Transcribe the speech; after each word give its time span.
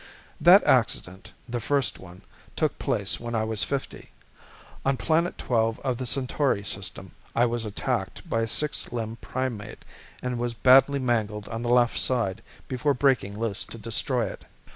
That 0.41 0.63
accident, 0.63 1.31
the 1.47 1.59
first 1.59 1.99
one, 1.99 2.23
took 2.55 2.79
place 2.79 3.19
when 3.19 3.35
I 3.35 3.43
was 3.43 3.63
fifty. 3.63 4.09
On 4.83 4.97
Planet 4.97 5.37
12 5.37 5.79
of 5.81 5.97
the 5.99 6.07
Centauri 6.07 6.63
System 6.63 7.11
I 7.35 7.45
was 7.45 7.65
attacked 7.65 8.27
by 8.27 8.41
a 8.41 8.47
six 8.47 8.91
limbed 8.91 9.21
primate 9.21 9.85
and 10.23 10.39
was 10.39 10.55
badly 10.55 10.97
mangled 10.97 11.47
on 11.49 11.61
the 11.61 11.69
left 11.69 11.99
side 11.99 12.41
before 12.67 12.95
breaking 12.95 13.37
loose 13.37 13.63
to 13.65 13.77
destroy 13.77 14.25
it. 14.25 14.45